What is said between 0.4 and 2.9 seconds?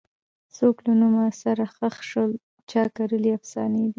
څوک له نومه سره ښخ سول چا